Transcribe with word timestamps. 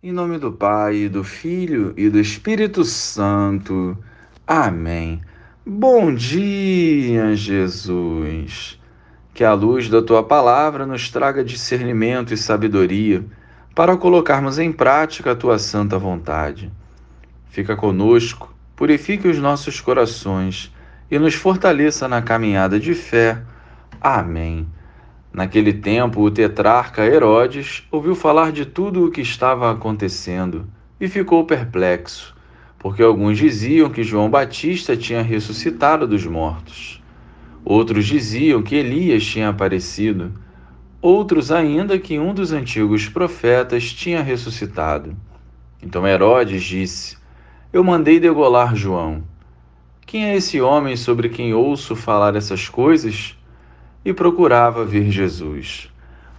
Em 0.00 0.12
nome 0.12 0.38
do 0.38 0.52
Pai, 0.52 1.08
do 1.08 1.24
Filho 1.24 1.92
e 1.96 2.08
do 2.08 2.20
Espírito 2.20 2.84
Santo. 2.84 3.98
Amém. 4.46 5.20
Bom 5.66 6.14
dia, 6.14 7.34
Jesus. 7.34 8.80
Que 9.34 9.42
a 9.42 9.52
luz 9.54 9.88
da 9.88 10.00
tua 10.00 10.22
palavra 10.22 10.86
nos 10.86 11.10
traga 11.10 11.42
discernimento 11.42 12.32
e 12.32 12.36
sabedoria 12.36 13.24
para 13.74 13.96
colocarmos 13.96 14.60
em 14.60 14.70
prática 14.70 15.32
a 15.32 15.34
tua 15.34 15.58
santa 15.58 15.98
vontade. 15.98 16.70
Fica 17.50 17.74
conosco, 17.74 18.54
purifique 18.76 19.26
os 19.26 19.40
nossos 19.40 19.80
corações 19.80 20.72
e 21.10 21.18
nos 21.18 21.34
fortaleça 21.34 22.06
na 22.06 22.22
caminhada 22.22 22.78
de 22.78 22.94
fé. 22.94 23.42
Amém. 24.00 24.64
Naquele 25.38 25.72
tempo, 25.72 26.20
o 26.20 26.32
tetrarca 26.32 27.06
Herodes 27.06 27.86
ouviu 27.92 28.16
falar 28.16 28.50
de 28.50 28.66
tudo 28.66 29.04
o 29.04 29.10
que 29.12 29.20
estava 29.20 29.70
acontecendo 29.70 30.66
e 31.00 31.06
ficou 31.06 31.44
perplexo, 31.44 32.34
porque 32.76 33.04
alguns 33.04 33.38
diziam 33.38 33.88
que 33.88 34.02
João 34.02 34.28
Batista 34.28 34.96
tinha 34.96 35.22
ressuscitado 35.22 36.08
dos 36.08 36.26
mortos. 36.26 37.00
Outros 37.64 38.04
diziam 38.04 38.64
que 38.64 38.74
Elias 38.74 39.24
tinha 39.24 39.50
aparecido. 39.50 40.32
Outros 41.00 41.52
ainda 41.52 42.00
que 42.00 42.18
um 42.18 42.34
dos 42.34 42.50
antigos 42.50 43.08
profetas 43.08 43.92
tinha 43.92 44.20
ressuscitado. 44.20 45.16
Então 45.80 46.04
Herodes 46.04 46.64
disse: 46.64 47.16
Eu 47.72 47.84
mandei 47.84 48.18
degolar 48.18 48.74
João. 48.74 49.22
Quem 50.04 50.24
é 50.24 50.34
esse 50.34 50.60
homem 50.60 50.96
sobre 50.96 51.28
quem 51.28 51.54
ouço 51.54 51.94
falar 51.94 52.34
essas 52.34 52.68
coisas? 52.68 53.37
E 54.08 54.14
procurava 54.14 54.86
ver 54.86 55.10
Jesus. 55.10 55.90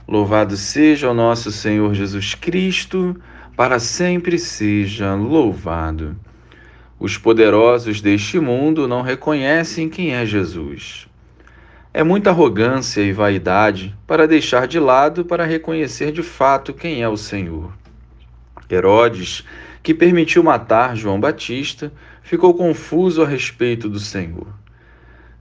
Louvado 0.08 0.58
seja 0.58 1.12
o 1.12 1.14
nosso 1.14 1.52
Senhor 1.52 1.94
Jesus 1.94 2.34
Cristo, 2.34 3.16
para 3.56 3.78
sempre 3.78 4.40
seja 4.40 5.14
louvado. 5.14 6.18
Os 7.00 7.16
poderosos 7.16 8.02
deste 8.02 8.40
mundo 8.40 8.88
não 8.88 9.04
reconhecem 9.04 9.88
quem 9.88 10.16
é 10.16 10.26
Jesus. 10.26 11.08
É 11.94 12.04
muita 12.04 12.32
arrogância 12.32 13.02
e 13.02 13.14
vaidade 13.14 13.96
para 14.08 14.28
deixar 14.28 14.68
de 14.68 14.80
lado 14.80 15.24
para 15.24 15.46
reconhecer 15.46 16.12
de 16.12 16.24
fato 16.24 16.74
quem 16.74 17.04
é 17.04 17.08
o 17.08 17.18
Senhor. 17.18 17.72
Herodes, 18.68 19.46
que 19.84 19.94
permitiu 19.94 20.42
matar 20.42 20.98
João 20.98 21.20
Batista, 21.20 21.94
ficou 22.24 22.56
confuso 22.56 23.22
a 23.22 23.28
respeito 23.28 23.88
do 23.88 24.00
Senhor. 24.00 24.48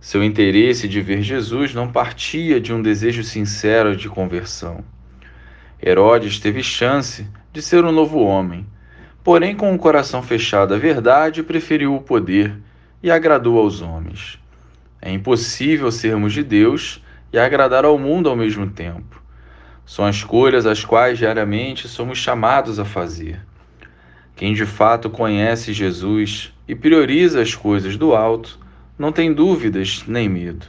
Seu 0.00 0.22
interesse 0.22 0.86
de 0.86 1.00
ver 1.00 1.22
Jesus 1.22 1.74
não 1.74 1.90
partia 1.90 2.60
de 2.60 2.72
um 2.72 2.80
desejo 2.80 3.24
sincero 3.24 3.96
de 3.96 4.08
conversão. 4.08 4.84
Herodes 5.84 6.38
teve 6.38 6.62
chance 6.62 7.26
de 7.52 7.60
ser 7.60 7.84
um 7.84 7.90
novo 7.90 8.20
homem, 8.20 8.64
porém, 9.24 9.56
com 9.56 9.74
o 9.74 9.78
coração 9.78 10.22
fechado 10.22 10.72
à 10.72 10.78
verdade, 10.78 11.42
preferiu 11.42 11.96
o 11.96 12.00
poder 12.00 12.56
e 13.02 13.10
agradou 13.10 13.58
aos 13.58 13.82
homens. 13.82 14.38
É 15.02 15.10
impossível 15.12 15.90
sermos 15.90 16.32
de 16.32 16.44
Deus 16.44 17.02
e 17.32 17.38
agradar 17.38 17.84
ao 17.84 17.98
mundo 17.98 18.28
ao 18.28 18.36
mesmo 18.36 18.68
tempo. 18.70 19.20
São 19.84 20.08
escolhas 20.08 20.64
as 20.64 20.84
quais 20.84 21.18
diariamente 21.18 21.88
somos 21.88 22.18
chamados 22.18 22.78
a 22.78 22.84
fazer. 22.84 23.40
Quem 24.36 24.54
de 24.54 24.64
fato 24.64 25.10
conhece 25.10 25.72
Jesus 25.72 26.52
e 26.68 26.74
prioriza 26.74 27.42
as 27.42 27.54
coisas 27.54 27.96
do 27.96 28.14
alto, 28.14 28.58
não 28.98 29.12
tem 29.12 29.32
dúvidas 29.32 30.04
nem 30.06 30.28
medo. 30.28 30.66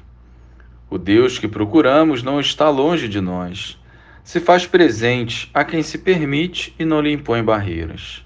O 0.89 0.97
Deus 0.97 1.39
que 1.39 1.47
procuramos 1.47 2.21
não 2.21 2.39
está 2.39 2.69
longe 2.69 3.07
de 3.07 3.19
nós. 3.19 3.79
Se 4.23 4.39
faz 4.39 4.67
presente 4.67 5.49
a 5.53 5.63
quem 5.63 5.81
se 5.81 5.97
permite 5.97 6.75
e 6.77 6.85
não 6.85 7.01
lhe 7.01 7.11
impõe 7.11 7.43
barreiras. 7.43 8.23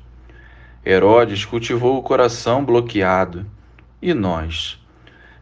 Herodes 0.86 1.46
cultivou 1.46 1.98
o 1.98 2.04
coração 2.04 2.66
bloqueado. 2.66 3.46
E 4.02 4.14
nós? 4.14 4.78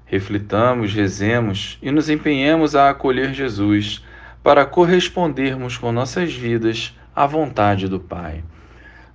Reflitamos, 0.05 0.93
rezemos 0.93 1.79
e 1.81 1.89
nos 1.89 2.09
empenhemos 2.09 2.75
a 2.75 2.89
acolher 2.89 3.33
Jesus 3.33 4.05
para 4.43 4.65
correspondermos 4.65 5.77
com 5.77 5.91
nossas 5.91 6.33
vidas 6.33 6.95
à 7.15 7.25
vontade 7.25 7.87
do 7.87 7.99
Pai. 7.99 8.43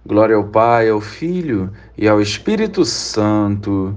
Glória 0.05 0.37
ao 0.37 0.45
Pai, 0.45 0.89
ao 0.89 1.01
Filho 1.01 1.73
e 1.97 2.09
ao 2.09 2.21
Espírito 2.21 2.85
Santo 2.85 3.97